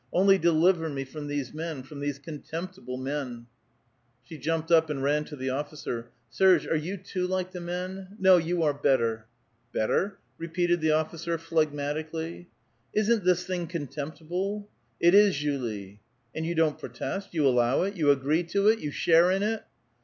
Only 0.11 0.39
deliver 0.39 0.89
me 0.89 1.03
from 1.03 1.27
these 1.27 1.53
men, 1.53 1.83
from 1.83 1.99
these 1.99 2.17
contemptible 2.17 2.97
men!" 2.97 3.45
She 4.27 4.39
jumped 4.39 4.71
up, 4.71 4.89
and 4.89 5.03
ran 5.03 5.25
to 5.25 5.35
the 5.35 5.51
officer: 5.51 6.09
"Serge, 6.27 6.65
are 6.65 6.75
you 6.75 6.97
too 6.97 7.27
like 7.27 7.51
the 7.51 7.61
rest? 7.61 8.13
No, 8.17 8.37
you 8.37 8.63
are 8.63 8.73
better." 8.73 9.27
'* 9.49 9.71
Better?" 9.75 10.17
repeated 10.39 10.81
the 10.81 10.89
officer, 10.89 11.37
phlegmatically.'' 11.37 12.47
Isn't 12.99 13.23
this 13.25 13.45
thing 13.45 13.67
contemptible?"" 13.67 14.67
It 14.99 15.13
is, 15.13 15.37
Julie."" 15.37 15.99
And 16.35 16.47
you 16.47 16.55
don't 16.55 16.79
protest? 16.79 17.35
You 17.35 17.47
allow 17.47 17.83
it? 17.83 17.95
You 17.95 18.07
agi*ee 18.07 18.41
to 18.53 18.69
it? 18.69 18.79
You 18.79 18.89
share 18.89 19.29
in 19.29 19.43
it? 19.43 19.61